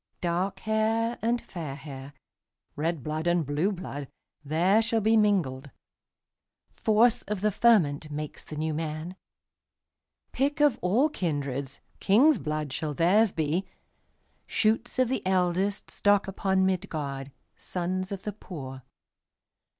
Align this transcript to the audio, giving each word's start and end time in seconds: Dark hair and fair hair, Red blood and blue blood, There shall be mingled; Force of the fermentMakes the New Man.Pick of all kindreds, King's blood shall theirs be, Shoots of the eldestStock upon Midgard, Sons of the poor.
Dark 0.21 0.61
hair 0.61 1.19
and 1.21 1.39
fair 1.39 1.75
hair, 1.75 2.13
Red 2.75 3.03
blood 3.03 3.27
and 3.27 3.45
blue 3.45 3.71
blood, 3.71 4.07
There 4.43 4.81
shall 4.81 4.99
be 4.99 5.15
mingled; 5.15 5.69
Force 6.71 7.21
of 7.27 7.41
the 7.41 7.51
fermentMakes 7.51 8.43
the 8.43 8.55
New 8.55 8.73
Man.Pick 8.73 10.59
of 10.59 10.79
all 10.81 11.07
kindreds, 11.07 11.81
King's 11.99 12.39
blood 12.39 12.73
shall 12.73 12.95
theirs 12.95 13.31
be, 13.31 13.67
Shoots 14.47 14.97
of 14.97 15.07
the 15.07 15.21
eldestStock 15.23 16.27
upon 16.27 16.65
Midgard, 16.65 17.31
Sons 17.55 18.11
of 18.11 18.23
the 18.23 18.33
poor. 18.33 18.81